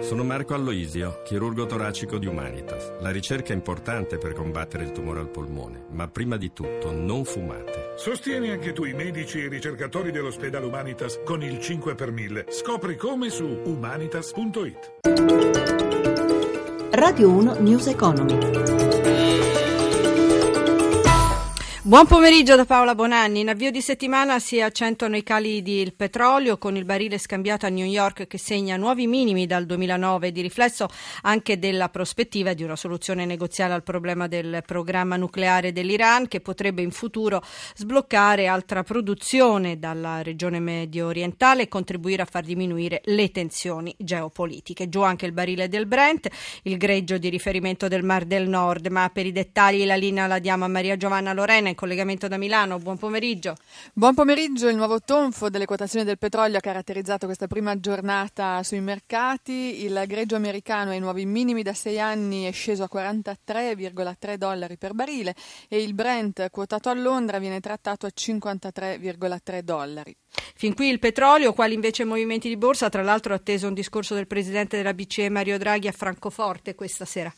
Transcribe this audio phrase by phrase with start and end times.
[0.00, 2.94] Sono Marco Alloisio, chirurgo toracico di Humanitas.
[2.98, 7.24] La ricerca è importante per combattere il tumore al polmone, ma prima di tutto non
[7.24, 7.92] fumate.
[7.94, 12.46] Sostieni anche tu i medici e i ricercatori dell'ospedale Humanitas con il 5 per 1000.
[12.48, 14.94] Scopri come su humanitas.it.
[16.90, 18.73] Radio 1 News Economy.
[21.86, 23.40] Buon pomeriggio da Paola Bonanni.
[23.40, 27.68] In avvio di settimana si accentuano i cali del petrolio con il barile scambiato a
[27.68, 30.88] New York che segna nuovi minimi dal 2009 di riflesso
[31.24, 36.80] anche della prospettiva di una soluzione negoziale al problema del programma nucleare dell'Iran che potrebbe
[36.80, 37.42] in futuro
[37.74, 44.88] sbloccare altra produzione dalla regione medio orientale e contribuire a far diminuire le tensioni geopolitiche.
[44.88, 46.30] Giù anche il barile del Brent,
[46.62, 50.38] il greggio di riferimento del Mar del Nord, ma per i dettagli la linea la
[50.38, 52.78] diamo a Maria Giovanna Lorena in collegamento da Milano.
[52.78, 53.56] Buon pomeriggio.
[53.92, 54.68] Buon pomeriggio.
[54.68, 59.84] Il nuovo tonfo delle quotazioni del petrolio ha caratterizzato questa prima giornata sui mercati.
[59.84, 64.94] Il greggio americano ai nuovi minimi da sei anni è sceso a 43,3 dollari per
[64.94, 65.34] barile
[65.68, 70.16] e il Brent quotato a Londra viene trattato a 53,3 dollari.
[70.54, 74.26] Fin qui il petrolio, quali invece movimenti di borsa, tra l'altro atteso un discorso del
[74.26, 77.32] presidente della BCE Mario Draghi a Francoforte questa sera.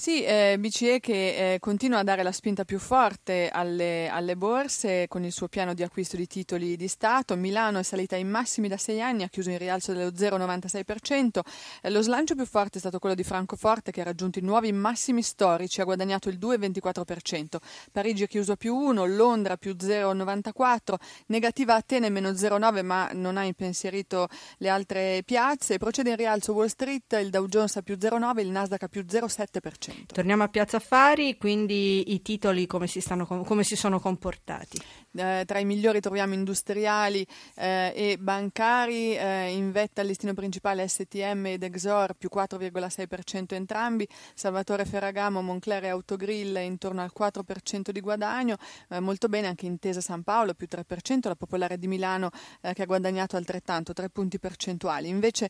[0.00, 5.08] Sì, eh, BCE che eh, continua a dare la spinta più forte alle, alle, borse
[5.08, 7.34] con il suo piano di acquisto di titoli di Stato.
[7.34, 11.40] Milano è salita ai massimi da sei anni, ha chiuso in rialzo dello 0,96%.
[11.82, 14.70] Eh, lo slancio più forte è stato quello di Francoforte che ha raggiunto i nuovi
[14.70, 17.56] massimi storici, ha guadagnato il 2,24%.
[17.90, 20.94] Parigi ha chiuso a più 1, Londra più 0,94%,
[21.26, 25.76] negativa Atene meno 0,9% ma non ha impensierito le altre piazze.
[25.76, 29.04] Procede in rialzo Wall Street, il Dow Jones a più 0,9%, il Nasdaq a più
[29.04, 29.87] 0,7%.
[30.06, 34.78] Torniamo a Piazza Affari, quindi i titoli come si, stanno, come si sono comportati?
[35.16, 40.86] Eh, tra i migliori troviamo industriali eh, e bancari, eh, in vetta al listino principale
[40.86, 48.00] STM ed Exor più 4,6% entrambi, Salvatore Ferragamo, Moncler e Autogrill intorno al 4% di
[48.00, 48.56] guadagno,
[48.90, 52.30] eh, molto bene anche Intesa San Paolo più 3%, la Popolare di Milano
[52.60, 55.08] che ha guadagnato altrettanto 3 punti percentuali.
[55.08, 55.48] Invece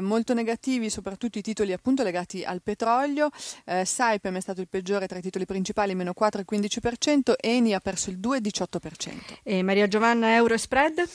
[0.00, 3.30] molto negativi soprattutto i titoli appunto legati al petrolio,
[3.84, 8.18] Saipem è stato il peggiore tra i titoli principali, meno 4,15%, Eni ha perso il
[8.18, 8.91] 2,18%.
[9.44, 11.08] E Maria Giovanna, euro e spread?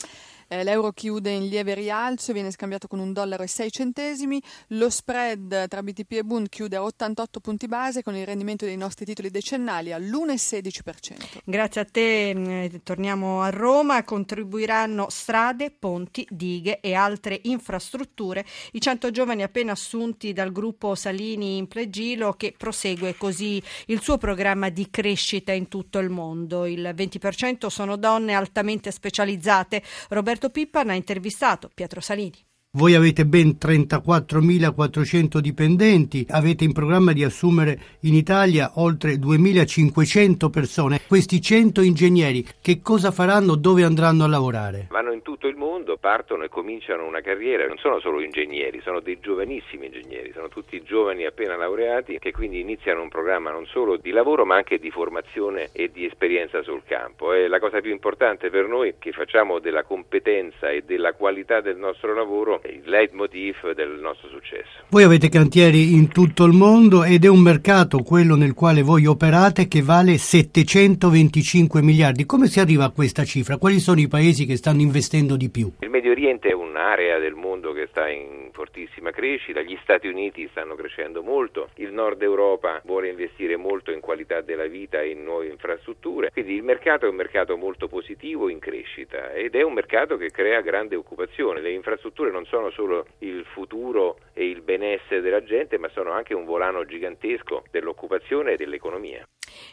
[0.47, 4.41] Eh, l'euro chiude in lieve rialzo viene scambiato con un dollaro e 6 centesimi.
[4.69, 8.77] Lo spread tra BTP e Bund chiude a 88 punti base con il rendimento dei
[8.77, 11.41] nostri titoli decennali all'1,16%.
[11.43, 14.03] Grazie a te, mm, torniamo a Roma.
[14.03, 21.57] Contribuiranno strade, ponti, dighe e altre infrastrutture i 100 giovani appena assunti dal gruppo Salini
[21.57, 26.65] in Plegilo che prosegue così il suo programma di crescita in tutto il mondo.
[26.65, 29.81] Il 20% sono donne altamente specializzate.
[30.09, 32.46] Roberto Roberto Pippan ha intervistato Pietro Salini.
[32.77, 40.99] Voi avete ben 34.400 dipendenti, avete in programma di assumere in Italia oltre 2.500 persone.
[41.07, 44.89] Questi 100 ingegneri che cosa faranno, dove andranno a lavorare?
[44.91, 48.99] Vanno in tutto il mondo, partono e cominciano una carriera, non sono solo ingegneri, sono
[48.99, 53.97] dei giovanissimi ingegneri, sono tutti giovani appena laureati che quindi iniziano un programma non solo
[53.97, 57.33] di lavoro ma anche di formazione e di esperienza sul campo.
[57.33, 61.59] E la cosa più importante per noi è che facciamo della competenza e della qualità
[61.59, 64.85] del nostro lavoro il leitmotiv del nostro successo.
[64.89, 69.05] Voi avete cantieri in tutto il mondo ed è un mercato, quello nel quale voi
[69.05, 72.25] operate, che vale 725 miliardi.
[72.25, 73.57] Come si arriva a questa cifra?
[73.57, 75.71] Quali sono i paesi che stanno investendo di più?
[75.79, 80.47] Il Medio Oriente è un'area del mondo che sta in fortissima crescita, gli Stati Uniti
[80.49, 85.23] stanno crescendo molto, il Nord Europa vuole investire molto in qualità della vita e in
[85.23, 89.73] nuove infrastrutture, quindi il mercato è un mercato molto positivo in crescita ed è un
[89.73, 95.21] mercato che crea grande occupazione, le infrastrutture non sono solo il futuro e il benessere
[95.21, 99.27] della gente, ma sono anche un volano gigantesco dell'occupazione e dell'economia.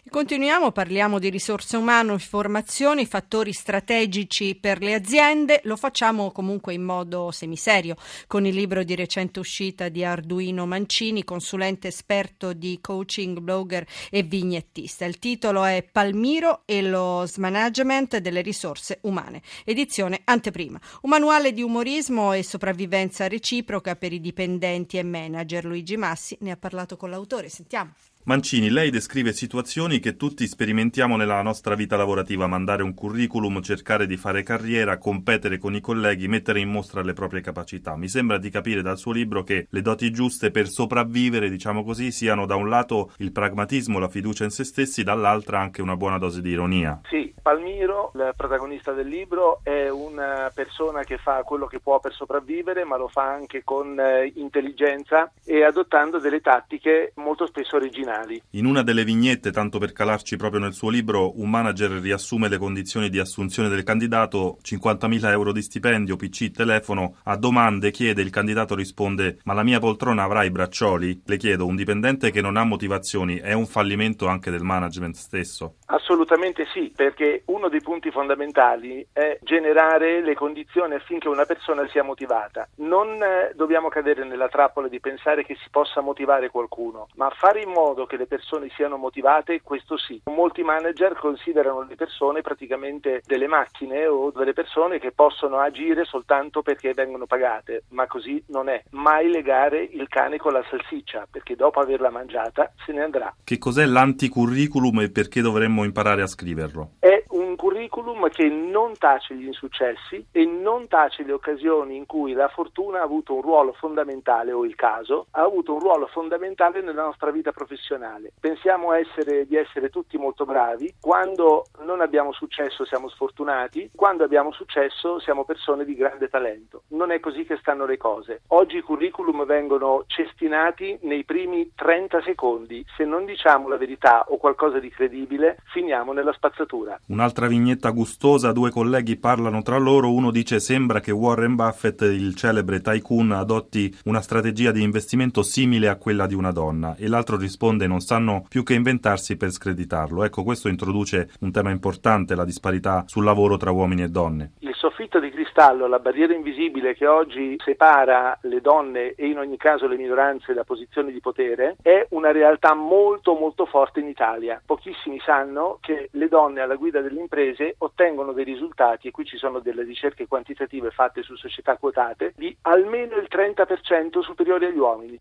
[0.08, 5.60] Continuiamo, parliamo di risorse umane, formazione, fattori strategici per le aziende.
[5.64, 7.96] Lo facciamo comunque in modo semiserio
[8.26, 14.22] con il libro di recente uscita di Arduino Mancini, consulente esperto di coaching, blogger e
[14.22, 15.04] vignettista.
[15.04, 20.78] Il titolo è Palmiro e lo smanagement delle risorse umane, edizione anteprima.
[21.02, 25.64] Un manuale di umorismo e sopravvivenza reciproca per i dipendenti e manager.
[25.64, 27.48] Luigi Massi ne ha parlato con l'autore.
[27.48, 27.92] Sentiamo.
[28.26, 34.06] Mancini, lei descrive situazioni che tutti sperimentiamo nella nostra vita lavorativa, mandare un curriculum, cercare
[34.06, 37.96] di fare carriera, competere con i colleghi, mettere in mostra le proprie capacità.
[37.96, 42.10] Mi sembra di capire dal suo libro che le doti giuste per sopravvivere, diciamo così,
[42.12, 46.16] siano da un lato il pragmatismo, la fiducia in se stessi, dall'altra anche una buona
[46.16, 47.02] dose di ironia.
[47.10, 52.14] Sì, Palmiro, il protagonista del libro, è una persona che fa quello che può per
[52.14, 58.12] sopravvivere, ma lo fa anche con eh, intelligenza e adottando delle tattiche molto spesso originali
[58.14, 58.42] originali.
[58.50, 62.58] In una delle vignette, tanto per calarci proprio nel suo libro, un manager riassume le
[62.58, 68.30] condizioni di assunzione del candidato, 50.000 euro di stipendio, PC, telefono, a domande chiede, il
[68.30, 71.22] candidato risponde ma la mia poltrona avrà i braccioli?
[71.24, 75.76] Le chiedo, un dipendente che non ha motivazioni è un fallimento anche del management stesso?
[75.86, 82.02] Assolutamente sì, perché uno dei punti fondamentali è generare le condizioni affinché una persona sia
[82.02, 82.68] motivata.
[82.76, 87.62] Non eh, dobbiamo cadere nella trappola di pensare che si possa motivare qualcuno, ma fare
[87.62, 90.20] in modo modo che le persone siano motivate, questo sì.
[90.26, 96.62] Molti manager considerano le persone praticamente delle macchine o delle persone che possono agire soltanto
[96.62, 98.82] perché vengono pagate, ma così non è.
[98.90, 103.34] Mai legare il cane con la salsiccia, perché dopo averla mangiata se ne andrà.
[103.42, 106.92] Che cos'è l'anticurriculum e perché dovremmo imparare a scriverlo?
[106.98, 107.13] È
[107.54, 112.48] un curriculum che non tace gli insuccessi e non tace le occasioni in cui la
[112.48, 117.04] fortuna ha avuto un ruolo fondamentale o il caso ha avuto un ruolo fondamentale nella
[117.04, 118.32] nostra vita professionale.
[118.40, 124.52] Pensiamo essere, di essere tutti molto bravi, quando non abbiamo successo siamo sfortunati, quando abbiamo
[124.52, 126.82] successo siamo persone di grande talento.
[126.88, 128.42] Non è così che stanno le cose.
[128.48, 132.84] Oggi i curriculum vengono cestinati nei primi 30 secondi.
[132.96, 136.98] Se non diciamo la verità o qualcosa di credibile, finiamo nella spazzatura.
[137.08, 142.34] Un'altra vignetta gustosa, due colleghi parlano tra loro, uno dice sembra che Warren Buffett, il
[142.34, 147.36] celebre tycoon, adotti una strategia di investimento simile a quella di una donna e l'altro
[147.36, 150.24] risponde non sanno più che inventarsi per screditarlo.
[150.24, 154.52] Ecco, questo introduce un tema importante, la disparità sul lavoro tra uomini e donne.
[154.60, 159.56] Il soffitto di cristallo, la barriera invisibile che oggi separa le donne e in ogni
[159.56, 164.60] caso le minoranze da posizioni di potere, è una realtà molto molto forte in Italia.
[164.64, 169.36] Pochissimi sanno che le donne alla guida delle imprese ottengono dei risultati, e qui ci
[169.36, 175.20] sono delle ricerche quantitative fatte su società quotate, di almeno il 30% superiori agli uomini.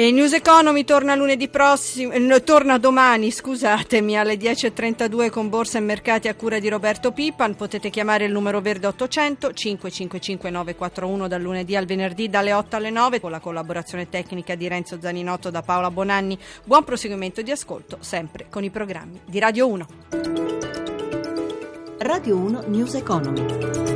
[0.00, 5.82] E News Economy torna lunedì prossimo, eh, torna domani, scusatemi, alle 10.32 con Borsa e
[5.82, 7.54] Mercati a cura di Roberto Pipan.
[7.54, 12.88] Potete chiamare il numero verde 800 555 941 dal lunedì al venerdì dalle 8 alle
[12.88, 16.38] 9 con la collaborazione tecnica di Renzo Zaninotto da Paola Bonanni.
[16.64, 19.86] Buon proseguimento di ascolto, sempre con i programmi di Radio 1.
[21.98, 23.89] Radio 1 News Economy.